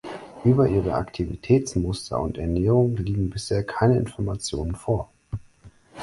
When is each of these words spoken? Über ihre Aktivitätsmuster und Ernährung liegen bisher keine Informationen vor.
Über 0.43 0.67
ihre 0.67 0.95
Aktivitätsmuster 0.95 2.19
und 2.19 2.39
Ernährung 2.39 2.95
liegen 2.95 3.29
bisher 3.29 3.63
keine 3.63 3.99
Informationen 3.99 4.73
vor. 4.73 5.11